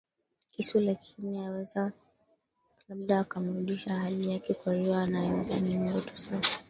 Kisu 0.51 0.79
lakini 0.79 1.41
hawezi 1.45 1.79
labda 2.89 3.19
akamrudisha 3.19 3.95
hali 3.95 4.31
yake 4.31 4.53
Kwa 4.53 4.73
hiyo 4.73 4.95
anayeweza 4.95 5.59
ni 5.59 5.77
Mungu 5.77 6.01
tu 6.01 6.17
Sasa 6.17 6.59